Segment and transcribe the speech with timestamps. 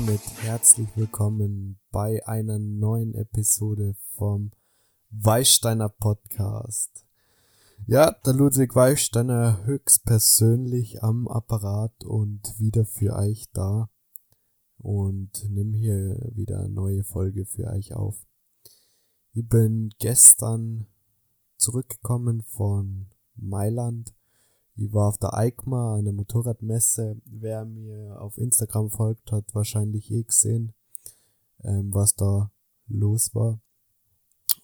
[0.00, 4.50] damit herzlich willkommen bei einer neuen Episode vom
[5.10, 7.04] Weißsteiner Podcast.
[7.86, 13.90] Ja, der Ludwig Weißsteiner höchstpersönlich am Apparat und wieder für euch da
[14.78, 18.16] und nimm hier wieder eine neue Folge für euch auf.
[19.34, 20.86] Ich bin gestern
[21.58, 24.14] zurückgekommen von Mailand
[24.80, 27.20] ich war auf der EICMA, einer Motorradmesse.
[27.26, 30.72] Wer mir auf Instagram folgt, hat wahrscheinlich eh gesehen,
[31.62, 32.50] ähm, was da
[32.88, 33.60] los war.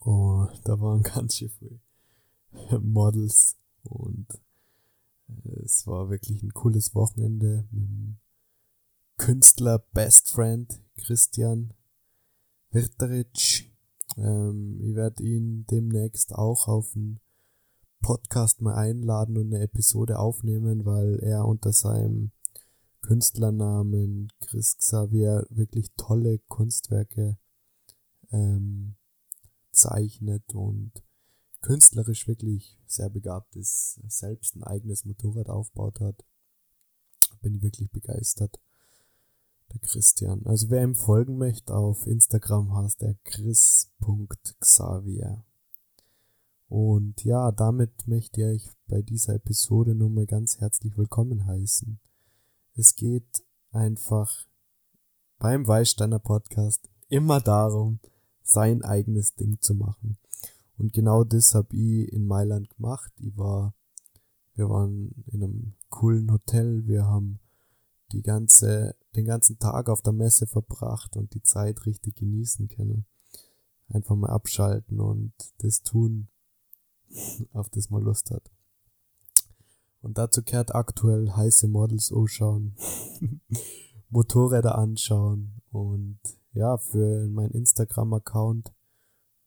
[0.00, 4.26] Und da waren ganz schön viele Models und
[5.28, 8.16] äh, es war wirklich ein cooles Wochenende mit dem
[9.18, 11.74] Künstler Best Friend Christian
[12.70, 13.70] Wirteric.
[14.16, 17.20] Ähm, ich werde ihn demnächst auch auf ein
[18.00, 22.30] Podcast mal einladen und eine Episode aufnehmen, weil er unter seinem
[23.02, 27.38] Künstlernamen Chris Xavier wirklich tolle Kunstwerke
[28.32, 28.96] ähm,
[29.72, 30.92] zeichnet und
[31.62, 36.24] künstlerisch wirklich sehr begabt ist, selbst ein eigenes Motorrad aufgebaut hat.
[37.42, 38.60] Bin ich wirklich begeistert.
[39.72, 40.46] Der Christian.
[40.46, 43.94] Also wer ihm folgen möchte, auf Instagram heißt er chris.xavier.
[46.68, 52.00] Und ja, damit möchte ich euch bei dieser Episode nun mal ganz herzlich willkommen heißen.
[52.74, 54.46] Es geht einfach
[55.38, 58.00] beim Weißsteiner Podcast immer darum,
[58.42, 60.18] sein eigenes Ding zu machen.
[60.76, 63.12] Und genau das habe ich in Mailand gemacht.
[63.18, 63.72] Ich war,
[64.54, 67.38] wir waren in einem coolen Hotel, wir haben
[68.10, 73.06] die ganze, den ganzen Tag auf der Messe verbracht und die Zeit richtig genießen können.
[73.88, 76.28] Einfach mal abschalten und das tun,
[77.52, 78.50] auf das man Lust hat.
[80.02, 82.76] Und dazu kehrt aktuell heiße Models anschauen,
[84.10, 86.20] Motorräder anschauen und
[86.52, 88.72] ja, für meinen Instagram-Account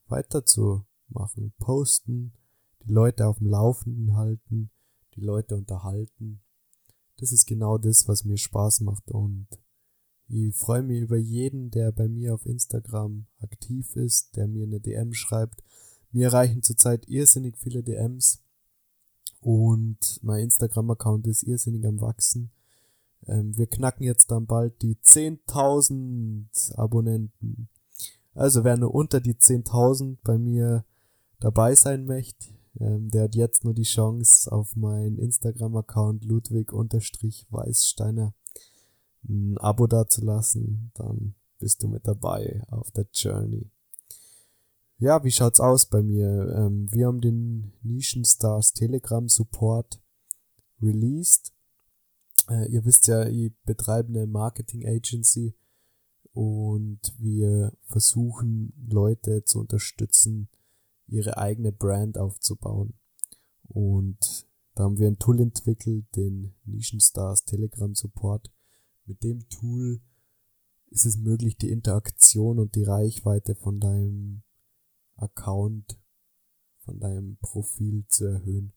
[0.08, 2.34] weiterzumachen, posten,
[2.84, 4.70] die Leute auf dem Laufenden halten,
[5.16, 6.42] die Leute unterhalten.
[7.18, 9.48] Das ist genau das, was mir Spaß macht und
[10.32, 14.80] ich freue mich über jeden, der bei mir auf Instagram aktiv ist, der mir eine
[14.80, 15.64] DM schreibt,
[16.12, 18.42] mir erreichen zurzeit irrsinnig viele DMs
[19.42, 22.52] und mein Instagram-Account ist irrsinnig am Wachsen.
[23.28, 27.70] Ähm, wir knacken jetzt dann bald die 10.000 Abonnenten.
[28.34, 30.86] Also wer nur unter die 10.000 bei mir
[31.40, 32.50] dabei sein möchte,
[32.80, 38.34] ähm, der hat jetzt nur die Chance auf meinen Instagram-Account Ludwig-Weißsteiner
[39.28, 40.92] ein Abo dazulassen.
[40.96, 43.70] Dann bist du mit dabei auf der Journey.
[45.02, 46.54] Ja, wie schaut's aus bei mir?
[46.58, 50.02] Ähm, wir haben den Nischenstars Telegram Support
[50.82, 51.54] released.
[52.50, 55.56] Äh, ihr wisst ja, ich betreibe eine Marketing Agency
[56.34, 60.50] und wir versuchen Leute zu unterstützen,
[61.08, 62.94] ihre eigene Brand aufzubauen.
[63.70, 68.52] Und da haben wir ein Tool entwickelt, den Nischenstars Telegram Support.
[69.06, 70.02] Mit dem Tool
[70.88, 74.44] ist es möglich, die Interaktion und die Reichweite von deinem
[75.22, 76.00] Account
[76.80, 78.74] von deinem Profil zu erhöhen.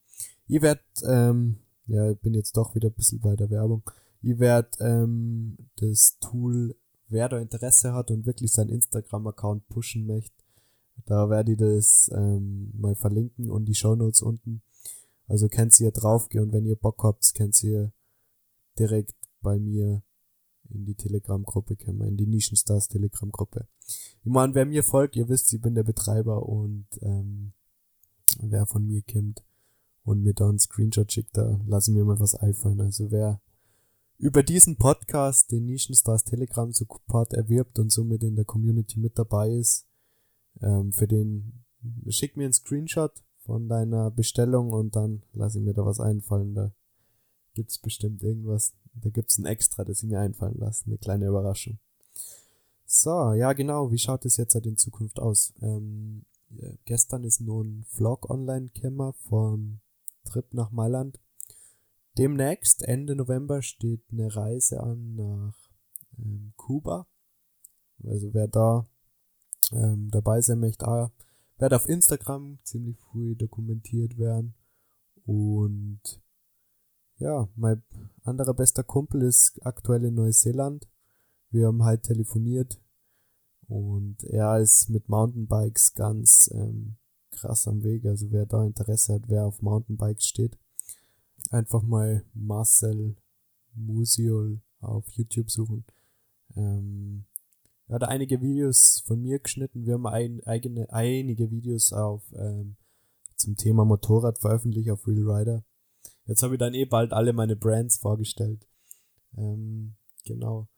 [0.46, 3.82] Ihr werdet, ähm, ja, ich bin jetzt doch wieder ein bisschen bei der Werbung.
[4.20, 6.76] Ihr werdet ähm, das Tool,
[7.08, 10.42] wer da Interesse hat und wirklich seinen Instagram-Account pushen möchte,
[11.06, 14.62] da werde ich das ähm, mal verlinken und die Show Notes unten.
[15.26, 17.92] Also könnt ihr draufgehen und wenn ihr Bock habt, könnt ihr
[18.78, 20.02] direkt bei mir
[20.72, 23.66] in die Telegram-Gruppe kommen, in die Nischenstars Telegram-Gruppe.
[24.24, 27.52] Ich meine, wer mir folgt, ihr wisst, ich bin der Betreiber und ähm,
[28.40, 29.42] wer von mir kommt
[30.04, 32.80] und mir da einen Screenshot schickt, da lasse ich mir mal was einfallen.
[32.80, 33.40] Also wer
[34.18, 39.50] über diesen Podcast den Nischenstars Telegram Support erwirbt und somit in der Community mit dabei
[39.50, 39.86] ist,
[40.60, 41.64] ähm, für den
[42.08, 46.54] schick mir einen Screenshot von deiner Bestellung und dann lasse ich mir da was einfallen.
[46.54, 46.72] Da
[47.54, 50.86] gibt's bestimmt irgendwas, da gibt's ein Extra, das ich mir einfallen lasse.
[50.86, 51.78] Eine kleine Überraschung.
[52.86, 55.54] So, ja genau, wie schaut es jetzt halt in Zukunft aus?
[55.62, 56.24] Ähm,
[56.84, 59.80] gestern ist nur ein Vlog online gekommen vom
[60.24, 61.18] Trip nach Mailand.
[62.18, 65.56] Demnächst, Ende November, steht eine Reise an nach
[66.18, 67.06] ähm, Kuba.
[68.04, 68.86] Also wer da
[69.72, 71.10] ähm, dabei sein möchte, ah,
[71.58, 74.54] wird auf Instagram ziemlich früh dokumentiert werden.
[75.24, 76.21] Und
[77.22, 77.82] ja, mein
[78.24, 80.88] anderer bester Kumpel ist aktuell in Neuseeland.
[81.50, 82.80] Wir haben halt telefoniert
[83.68, 86.96] und er ist mit Mountainbikes ganz ähm,
[87.30, 88.04] krass am Weg.
[88.06, 90.58] Also wer da Interesse hat, wer auf Mountainbikes steht,
[91.50, 93.16] einfach mal Marcel
[93.74, 95.84] Musiol auf YouTube suchen.
[96.56, 97.24] Ähm,
[97.86, 99.86] er hat einige Videos von mir geschnitten.
[99.86, 102.76] Wir haben ein, eigene, einige Videos auf ähm,
[103.36, 105.64] zum Thema Motorrad veröffentlicht auf Real Rider.
[106.26, 108.66] Jetzt habe ich dann eh bald alle meine Brands vorgestellt.
[109.36, 110.68] Ähm, genau.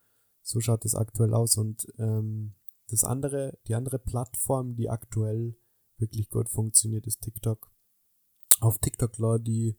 [0.43, 1.57] So schaut es aktuell aus.
[1.57, 2.55] Und ähm,
[2.89, 5.57] das andere, die andere Plattform, die aktuell
[5.99, 7.71] wirklich gut funktioniert, ist TikTok.
[8.61, 9.77] Auf TikTok laden die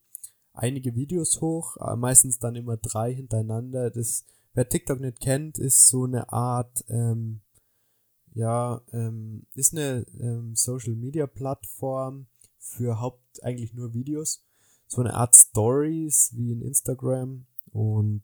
[0.54, 3.90] einige Videos hoch, äh, meistens dann immer drei hintereinander.
[3.92, 7.42] Das, wer TikTok nicht kennt, ist so eine Art, ähm,
[8.34, 12.28] ja, ähm, ist eine ähm, Social Media Plattform
[12.58, 14.45] für haupt eigentlich nur Videos.
[14.88, 18.24] So eine Art Stories wie in Instagram und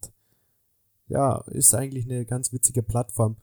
[1.07, 3.35] ja, ist eigentlich eine ganz witzige Plattform.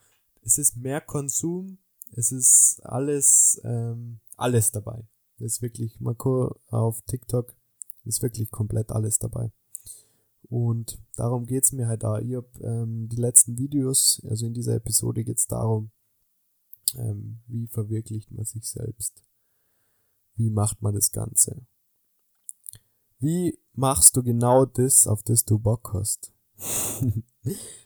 [0.42, 1.78] Es ist mehr Konsum,
[2.12, 5.04] es ist alles, ähm, alles dabei.
[5.38, 7.54] Das ist wirklich, Marco auf TikTok
[8.04, 9.50] ist wirklich komplett alles dabei.
[10.48, 12.20] Und darum geht's mir halt da.
[12.20, 15.90] Ich hab ähm, die letzten Videos, also in dieser Episode geht's darum,
[16.96, 19.22] ähm, wie verwirklicht man sich selbst?
[20.36, 21.66] Wie macht man das Ganze?
[23.20, 26.32] Wie machst du genau das, auf das du Bock hast?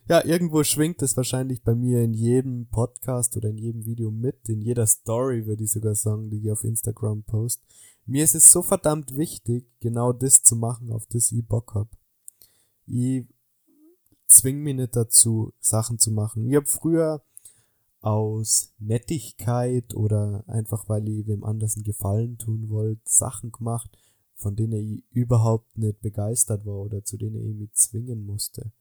[0.09, 4.49] ja, irgendwo schwingt es wahrscheinlich bei mir in jedem Podcast oder in jedem Video mit,
[4.51, 7.63] in jeder Story, würde ich sogar sagen, die ich auf Instagram post.
[8.05, 11.89] Mir ist es so verdammt wichtig, genau das zu machen, auf das ich Bock hab.
[12.87, 13.25] Ich
[14.27, 16.47] zwing mich nicht dazu, Sachen zu machen.
[16.47, 17.23] Ich hab früher
[18.01, 23.97] aus Nettigkeit oder einfach weil ich wem anders einen Gefallen tun wollte, Sachen gemacht,
[24.43, 28.73] von denen ich überhaupt nicht begeistert war oder zu denen ich mich zwingen musste.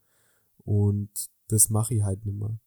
[0.65, 1.09] Und
[1.47, 2.57] das mache ich halt nicht mehr.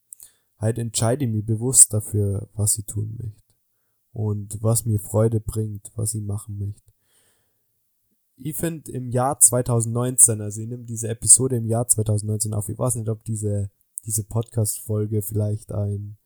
[0.58, 3.42] Halt entscheide ich mich bewusst dafür, was ich tun möchte.
[4.12, 6.92] Und was mir Freude bringt, was ich machen möchte.
[8.36, 12.68] Ich finde im Jahr 2019, also ich nehme diese Episode im Jahr 2019 auf.
[12.68, 13.70] Ich weiß nicht, ob diese,
[14.06, 16.16] diese Podcast-Folge vielleicht ein,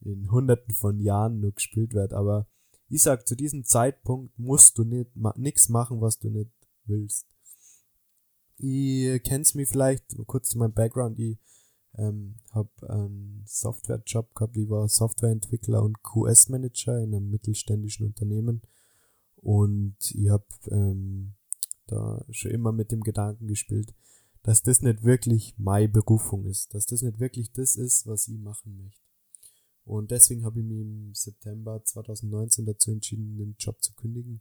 [0.00, 2.46] in hunderten von Jahren nur gespielt wird, aber
[2.88, 6.52] ich sag, zu diesem Zeitpunkt musst du nicht ma nichts machen, was du nicht
[6.84, 7.26] willst.
[8.58, 11.38] Ihr kennt mich vielleicht, kurz zu meinem Background, ich
[11.96, 18.62] ähm, habe einen Softwarejob gehabt, ich war Softwareentwickler und QS-Manager in einem mittelständischen Unternehmen
[19.36, 21.34] und ich habe ähm,
[21.86, 23.94] da schon immer mit dem Gedanken gespielt,
[24.42, 28.38] dass das nicht wirklich meine Berufung ist, dass das nicht wirklich das ist, was ich
[28.38, 29.02] machen möchte.
[29.84, 34.40] Und deswegen habe ich mich im September 2019 dazu entschieden, den Job zu kündigen.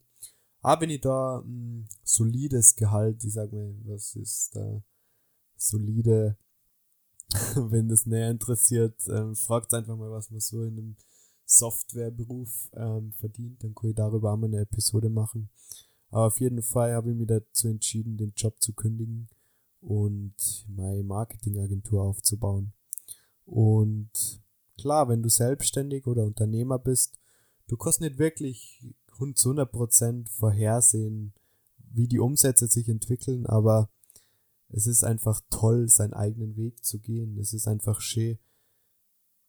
[0.61, 4.81] Aber wenn ich da ein solides Gehalt, ich sag mal, was ist da
[5.57, 6.37] solide,
[7.55, 10.95] wenn das näher interessiert, ähm, fragt einfach mal, was man so in einem
[11.45, 15.49] Softwareberuf ähm, verdient, dann kann ich darüber auch mal eine Episode machen.
[16.09, 19.27] Aber auf jeden Fall habe ich mich dazu entschieden, den Job zu kündigen
[19.81, 22.71] und meine Marketingagentur aufzubauen.
[23.45, 24.42] Und
[24.77, 27.19] Klar, wenn du selbstständig oder Unternehmer bist,
[27.67, 28.83] du kannst nicht wirklich
[29.35, 31.33] zu 100% vorhersehen,
[31.77, 33.89] wie die Umsätze sich entwickeln, aber
[34.69, 37.37] es ist einfach toll, seinen eigenen Weg zu gehen.
[37.37, 38.39] Es ist einfach schön,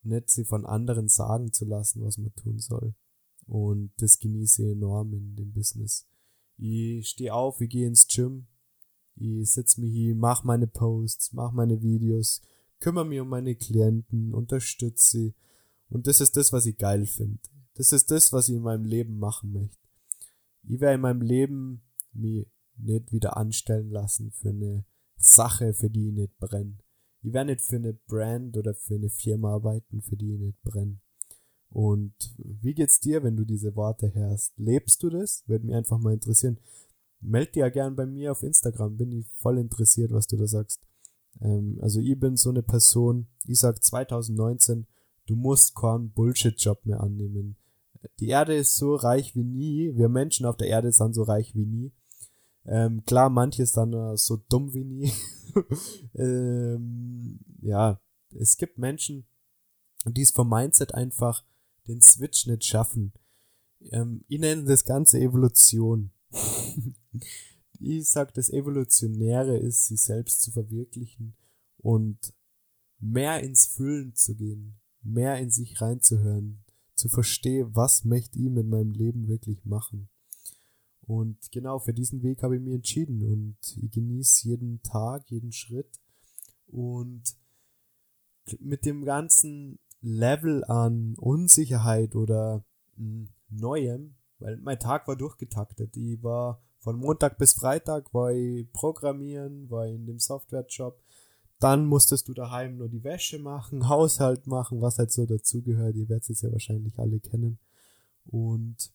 [0.03, 2.95] nicht sie von anderen sagen zu lassen, was man tun soll.
[3.47, 6.07] Und das genieße ich enorm in dem Business.
[6.59, 8.47] Ich stehe auf, ich gehe ins Gym,
[9.17, 12.43] ich sitze mich hier, mache meine Posts, mache meine Videos,
[12.81, 15.35] kümmere mich um meine Klienten, unterstütze sie.
[15.89, 17.39] Und das ist das, was ich geil finde.
[17.75, 19.79] Das ist das, was ich in meinem Leben machen möchte.
[20.63, 24.85] Ich werde in meinem Leben mich nicht wieder anstellen lassen für eine
[25.17, 26.79] Sache, für die ich nicht brenne.
[27.23, 30.63] Ich werde nicht für eine Brand oder für eine Firma arbeiten, für die ich nicht
[30.63, 31.01] brenne.
[31.71, 34.53] Und wie geht's dir, wenn du diese Worte hörst?
[34.59, 35.43] Lebst du das?
[35.47, 36.59] Würde mich einfach mal interessieren.
[37.21, 40.47] Meld dir ja gern bei mir auf Instagram, bin ich voll interessiert, was du da
[40.47, 40.81] sagst.
[41.41, 44.87] Ähm, also ich bin so eine Person, ich sag 2019,
[45.27, 47.57] du musst keinen Bullshit-Job mehr annehmen.
[48.21, 51.55] Die Erde ist so reich wie nie, wir Menschen auf der Erde sind so reich
[51.55, 51.93] wie nie.
[52.67, 55.13] Ähm, klar, manche sind dann so dumm wie nie.
[56.15, 58.01] ähm, ja,
[58.39, 59.27] es gibt Menschen,
[60.07, 61.45] die es vom Mindset einfach
[61.87, 63.13] den Switch nicht schaffen.
[63.91, 66.11] Ähm, ich nenne das Ganze Evolution.
[67.85, 71.35] ich sag, das Evolutionäre ist, sich selbst zu verwirklichen
[71.79, 72.35] und
[72.99, 76.65] mehr ins Füllen zu gehen, mehr in sich reinzuhören,
[76.95, 80.09] zu verstehen, was möchte ich mit meinem Leben wirklich machen.
[81.03, 85.53] Und genau für diesen Weg habe ich mich entschieden und ich genieße jeden Tag, jeden
[85.53, 86.01] Schritt
[86.67, 87.23] und
[88.59, 92.65] mit dem ganzen Level an Unsicherheit oder
[92.97, 95.97] hm, Neuem, weil mein Tag war durchgetaktet.
[95.97, 101.01] Ich war von Montag bis Freitag war ich programmieren, war ich in dem Softwarejob.
[101.59, 105.97] Dann musstest du daheim nur die Wäsche machen, Haushalt machen, was halt so dazugehört.
[105.97, 107.59] Ihr werdet es ja wahrscheinlich alle kennen.
[108.27, 108.93] Und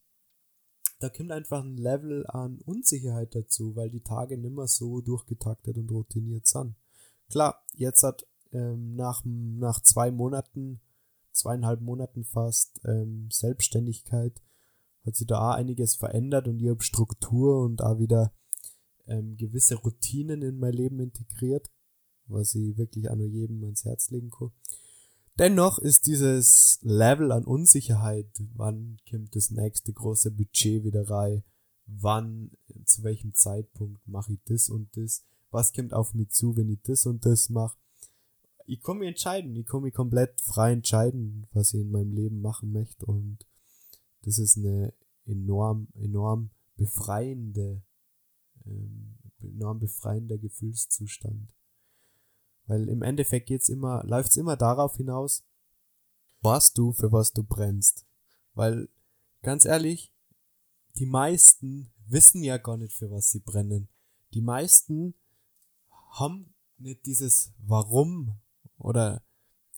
[0.99, 5.89] da kommt einfach ein Level an Unsicherheit dazu, weil die Tage nimmer so durchgetaktet und
[5.89, 6.75] routiniert sind.
[7.31, 10.79] Klar, jetzt hat ähm, nach, nach zwei Monaten,
[11.31, 14.39] zweieinhalb Monaten fast ähm, Selbstständigkeit,
[15.05, 18.33] hat sich da auch einiges verändert und ich habe Struktur und auch wieder
[19.07, 21.69] ähm, gewisse Routinen in mein Leben integriert,
[22.27, 24.51] was ich wirklich auch nur jedem ans Herz legen kann.
[25.37, 31.43] Dennoch ist dieses Level an Unsicherheit, wann kommt das nächste große Budget wieder rein,
[31.85, 32.51] wann,
[32.85, 36.81] zu welchem Zeitpunkt mache ich das und das, was kommt auf mich zu, wenn ich
[36.83, 37.77] das und das mache.
[38.65, 42.41] Ich kann mich entscheiden, ich kann mich komplett frei entscheiden, was ich in meinem Leben
[42.41, 43.39] machen möchte und
[44.23, 44.93] das ist eine
[45.25, 47.81] enorm, enorm befreiende
[48.65, 51.53] ähm, enorm befreiender Gefühlszustand.
[52.65, 55.43] Weil im Endeffekt geht's immer, läuft's immer darauf hinaus,
[56.41, 58.05] was du, für was du brennst.
[58.53, 58.89] Weil,
[59.41, 60.13] ganz ehrlich,
[60.97, 63.89] die meisten wissen ja gar nicht, für was sie brennen.
[64.33, 65.15] Die meisten
[66.11, 68.39] haben nicht dieses Warum
[68.77, 69.23] oder,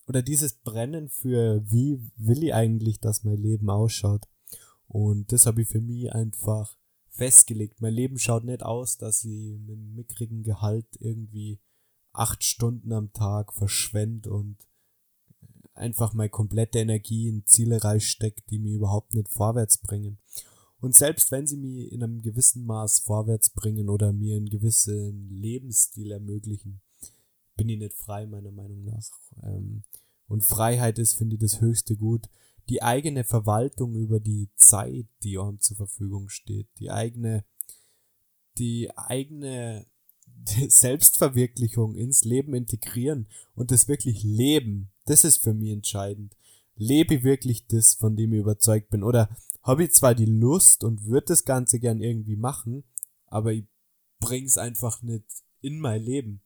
[0.06, 4.28] oder dieses Brennen für wie will ich eigentlich, dass mein Leben ausschaut.
[4.92, 6.76] Und das habe ich für mich einfach
[7.08, 7.80] festgelegt.
[7.80, 11.60] Mein Leben schaut nicht aus, dass ich mit einem mickrigen Gehalt irgendwie
[12.12, 14.58] acht Stunden am Tag verschwende und
[15.72, 20.18] einfach meine komplette Energie in Ziele reinsteckt, die mir überhaupt nicht vorwärts bringen.
[20.78, 25.30] Und selbst wenn sie mir in einem gewissen Maß vorwärts bringen oder mir einen gewissen
[25.30, 26.82] Lebensstil ermöglichen,
[27.56, 29.08] bin ich nicht frei, meiner Meinung nach.
[29.42, 29.84] Ähm,
[30.28, 32.28] und Freiheit ist, finde ich, das höchste Gut,
[32.68, 37.44] die eigene Verwaltung über die Zeit, die einem zur Verfügung steht, die eigene,
[38.58, 39.86] die eigene
[40.68, 46.36] Selbstverwirklichung ins Leben integrieren und das wirklich leben, das ist für mich entscheidend.
[46.76, 49.02] Lebe ich wirklich das, von dem ich überzeugt bin?
[49.02, 52.84] Oder habe ich zwar die Lust und würde das Ganze gern irgendwie machen,
[53.26, 53.64] aber ich
[54.20, 55.24] bring's einfach nicht
[55.60, 56.40] in mein Leben.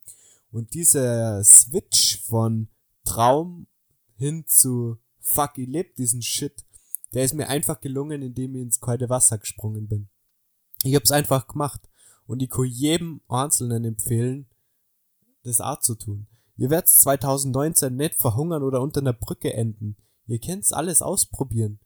[0.50, 2.68] Und dieser Switch von
[3.04, 3.66] Traum
[4.16, 6.64] hin zu fuck, ich lebe diesen Shit.
[7.12, 10.08] Der ist mir einfach gelungen, indem ich ins kalte Wasser gesprungen bin.
[10.82, 11.88] Ich hab's einfach gemacht.
[12.26, 14.48] Und ich kann jedem Einzelnen empfehlen,
[15.44, 16.26] das auch zu tun.
[16.56, 19.96] Ihr werdet 2019 nicht verhungern oder unter einer Brücke enden.
[20.26, 21.78] Ihr könnt's alles ausprobieren.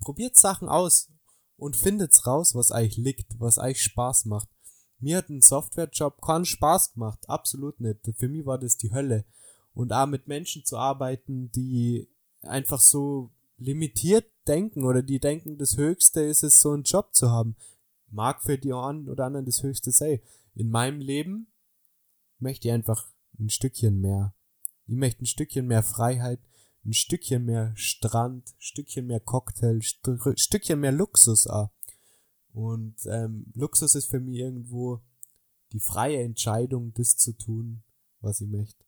[0.00, 1.10] Probiert Sachen aus
[1.56, 4.48] und findet's raus, was euch liegt, was euch Spaß macht.
[4.98, 8.00] Mir hat ein Softwarejob keinen Spaß gemacht, absolut nicht.
[8.16, 9.26] Für mich war das die Hölle.
[9.74, 12.08] Und auch mit Menschen zu arbeiten, die
[12.46, 17.30] einfach so limitiert denken oder die denken, das Höchste ist es, so einen Job zu
[17.30, 17.56] haben.
[18.10, 20.20] Mag für die einen oder anderen das Höchste sein.
[20.54, 21.48] In meinem Leben
[22.38, 24.34] möchte ich einfach ein Stückchen mehr.
[24.86, 26.40] Ich möchte ein Stückchen mehr Freiheit,
[26.84, 31.70] ein Stückchen mehr Strand, ein Stückchen mehr Cocktail, ein Stückchen mehr Luxus auch.
[32.52, 35.02] Und ähm, Luxus ist für mich irgendwo
[35.72, 37.82] die freie Entscheidung, das zu tun,
[38.20, 38.84] was ich möchte.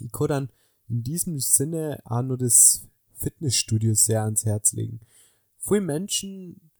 [0.00, 0.52] Ich kann dann
[0.88, 5.00] in diesem Sinne auch nur das Fitnessstudio sehr ans Herz legen.
[5.58, 6.70] Viele Menschen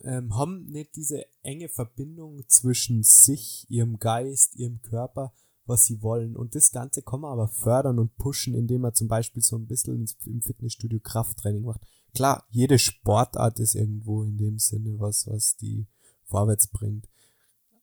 [0.00, 5.32] ähm, haben nicht diese enge Verbindung zwischen sich, ihrem Geist, ihrem Körper,
[5.66, 6.36] was sie wollen.
[6.36, 9.66] Und das Ganze kann man aber fördern und pushen, indem man zum Beispiel so ein
[9.66, 11.82] bisschen im Fitnessstudio Krafttraining macht.
[12.14, 15.86] Klar, jede Sportart ist irgendwo in dem Sinne was, was die
[16.24, 17.08] vorwärts bringt.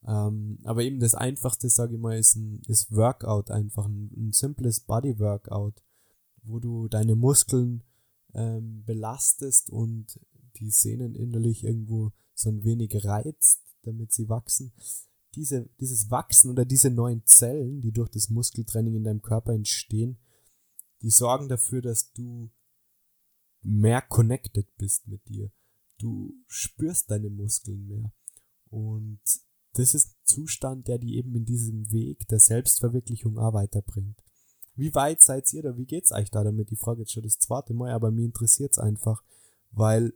[0.08, 4.34] Ähm, aber eben das Einfachste, sage ich mal, ist ein ist Workout einfach, ein, ein
[4.34, 5.82] simples Body-Workout,
[6.44, 7.84] wo du deine Muskeln
[8.34, 10.20] ähm, belastest und
[10.58, 14.74] die Sehnen innerlich irgendwo so ein wenig reizt, damit sie wachsen.
[15.34, 20.18] Diese, dieses Wachsen oder diese neuen Zellen, die durch das Muskeltraining in deinem Körper entstehen,
[21.02, 22.52] die sorgen dafür, dass du
[23.62, 25.52] mehr connected bist mit dir.
[25.98, 28.14] Du spürst deine Muskeln mehr.
[28.70, 29.22] Und
[29.78, 34.24] das ist ein Zustand, der die eben in diesem Weg der Selbstverwirklichung auch weiterbringt.
[34.76, 35.78] Wie weit seid ihr da?
[35.78, 36.70] Wie geht's euch da damit?
[36.70, 39.24] Die Frage jetzt schon das zweite Mal, aber mir interessiert's einfach,
[39.72, 40.14] weil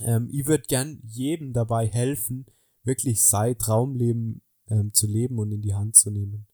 [0.00, 2.46] ähm, ich würde gern jedem dabei helfen,
[2.84, 6.46] wirklich sein Traumleben ähm, zu leben und in die Hand zu nehmen.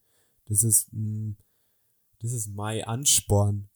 [0.47, 1.37] Das ist, mh, mm,
[2.21, 3.69] das ist mein Ansporn.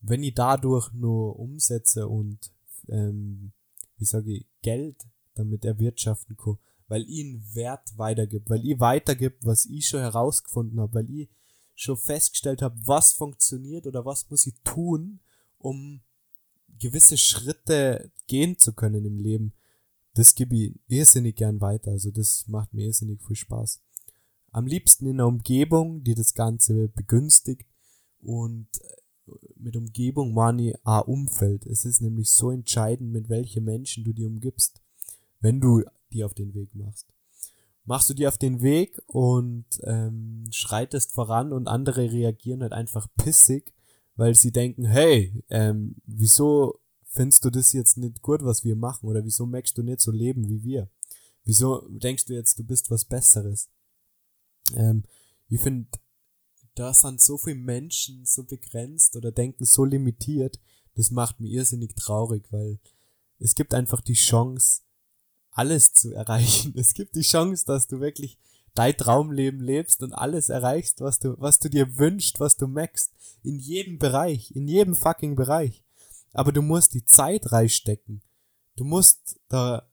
[0.00, 2.52] Wenn ich dadurch nur umsetze und,
[2.88, 3.52] ähm,
[3.98, 4.96] wie sage ich, Geld
[5.34, 6.58] damit erwirtschaften kann,
[6.94, 11.28] weil ich einen Wert weitergibt, weil ich weitergibt, was ich schon herausgefunden habe, weil ich
[11.74, 15.18] schon festgestellt habe, was funktioniert oder was muss ich tun,
[15.58, 16.02] um
[16.78, 19.54] gewisse Schritte gehen zu können im Leben.
[20.14, 21.90] Das gebe ich irrsinnig gern weiter.
[21.90, 23.80] Also das macht mir irrsinnig viel Spaß.
[24.52, 27.66] Am liebsten in einer Umgebung, die das Ganze begünstigt
[28.22, 28.68] und
[29.26, 31.66] äh, mit Umgebung meine ich auch Umfeld.
[31.66, 34.80] Es ist nämlich so entscheidend, mit welchen Menschen du dir umgibst,
[35.40, 35.82] wenn du
[36.14, 37.06] die auf den Weg machst.
[37.84, 43.08] Machst du die auf den Weg und ähm, schreitest voran und andere reagieren halt einfach
[43.18, 43.74] pissig,
[44.16, 49.06] weil sie denken, hey, ähm, wieso findest du das jetzt nicht gut, was wir machen?
[49.06, 50.88] Oder wieso möchtest du nicht so leben wie wir?
[51.44, 53.68] Wieso denkst du jetzt, du bist was Besseres?
[54.74, 55.04] Ähm,
[55.48, 55.88] ich finde,
[56.74, 60.58] da sind so viele Menschen so begrenzt oder denken so limitiert,
[60.94, 62.78] das macht mich irrsinnig traurig, weil
[63.38, 64.82] es gibt einfach die Chance,
[65.54, 66.74] alles zu erreichen.
[66.76, 68.38] Es gibt die Chance, dass du wirklich
[68.74, 73.12] dein Traumleben lebst und alles erreichst, was du, was du dir wünschst, was du möchtest.
[73.42, 75.82] In jedem Bereich, in jedem fucking Bereich.
[76.32, 78.20] Aber du musst die Zeit reinstecken.
[78.76, 79.88] Du musst da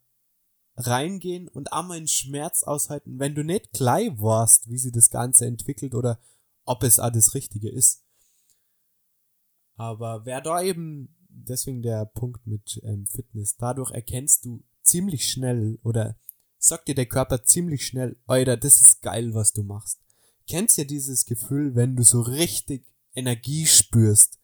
[0.75, 5.45] reingehen und einmal einen Schmerz aushalten, wenn du nicht gleich warst, wie sie das Ganze
[5.45, 6.19] entwickelt oder
[6.65, 8.03] ob es das Richtige ist.
[9.75, 15.79] Aber wer da eben, deswegen der Punkt mit ähm, Fitness, dadurch erkennst du ziemlich schnell
[15.83, 16.17] oder
[16.57, 19.99] sagt dir der Körper ziemlich schnell, Alter, das ist geil, was du machst.
[20.47, 22.83] Kennst ja dieses Gefühl, wenn du so richtig
[23.15, 24.37] Energie spürst,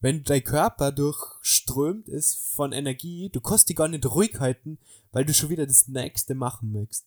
[0.00, 4.78] wenn dein Körper durchströmt ist von Energie, du kannst dich gar nicht ruhig halten,
[5.10, 7.06] weil du schon wieder das nächste machen möchtest.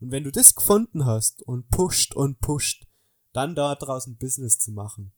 [0.00, 2.88] Und wenn du das gefunden hast und pusht und pusht,
[3.32, 5.12] dann da draußen Business zu machen.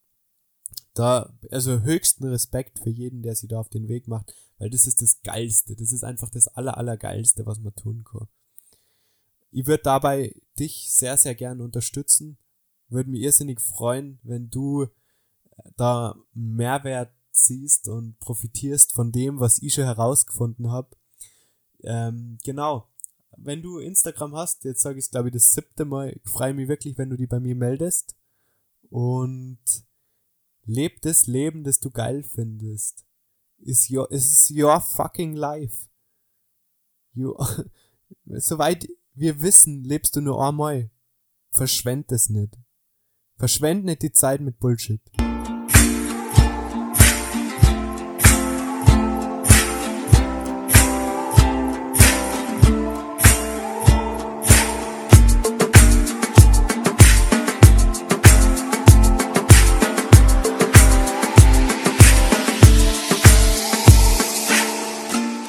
[0.96, 4.86] Da, also höchsten Respekt für jeden, der sich da auf den Weg macht, weil das
[4.86, 5.76] ist das Geilste.
[5.76, 8.28] Das ist einfach das aller, aller Geilste, was man tun kann.
[9.50, 12.38] Ich würde dabei dich sehr, sehr gern unterstützen.
[12.88, 14.86] Würde mich irrsinnig freuen, wenn du
[15.76, 20.96] da Mehrwert ziehst und profitierst von dem, was ich schon herausgefunden habe.
[21.82, 22.88] Ähm, genau.
[23.36, 26.68] Wenn du Instagram hast, jetzt sage ich es glaube ich das siebte Mal, freue mich
[26.68, 28.16] wirklich, wenn du die bei mir meldest.
[28.88, 29.58] Und
[30.66, 33.04] leb das Leben, das du geil findest.
[33.58, 35.88] Is your, is your fucking life.
[37.14, 37.34] You,
[38.26, 40.90] soweit wir wissen, lebst du nur einmal.
[41.52, 42.58] Verschwend es nicht.
[43.38, 45.00] Verschwend nicht die Zeit mit Bullshit.